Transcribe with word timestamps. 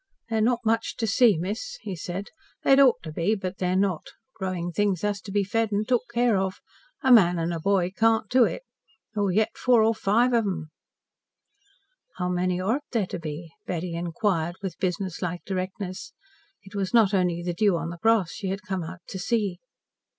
"They're 0.31 0.41
not 0.41 0.65
much 0.65 0.95
to 0.95 1.05
see, 1.05 1.37
miss," 1.37 1.77
he 1.81 1.95
said. 1.95 2.31
"They'd 2.63 2.79
ought 2.79 3.03
to 3.03 3.11
be, 3.11 3.35
but 3.35 3.59
they're 3.59 3.75
not. 3.75 4.07
Growing 4.33 4.71
things 4.71 5.03
has 5.03 5.21
to 5.21 5.31
be 5.31 5.43
fed 5.43 5.71
and 5.71 5.87
took 5.87 6.05
care 6.11 6.37
of. 6.37 6.55
A 7.03 7.11
man 7.11 7.37
and 7.37 7.53
a 7.53 7.59
boy 7.59 7.91
can't 7.95 8.27
do 8.27 8.43
it 8.43 8.63
nor 9.15 9.31
yet 9.31 9.55
four 9.55 9.83
or 9.83 9.93
five 9.93 10.33
of 10.33 10.43
'em." 10.45 10.71
"How 12.17 12.29
many 12.29 12.59
ought 12.59 12.81
there 12.91 13.05
to 13.05 13.19
be?" 13.19 13.51
Betty 13.67 13.93
inquired, 13.93 14.55
with 14.63 14.79
business 14.79 15.21
like 15.21 15.43
directness. 15.45 16.13
It 16.63 16.73
was 16.73 16.95
not 16.95 17.13
only 17.13 17.43
the 17.43 17.53
dew 17.53 17.77
on 17.77 17.91
the 17.91 17.99
grass 18.01 18.31
she 18.31 18.47
had 18.47 18.63
come 18.63 18.81
out 18.81 19.01
to 19.09 19.19
see. 19.19 19.59